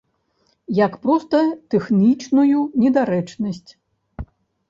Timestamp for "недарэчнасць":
2.85-3.71